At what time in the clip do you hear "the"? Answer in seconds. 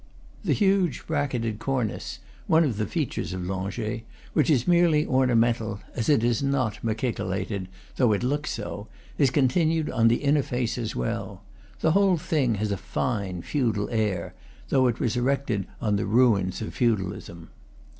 0.43-0.53, 2.77-2.87, 10.07-10.23, 11.81-11.91, 15.97-16.07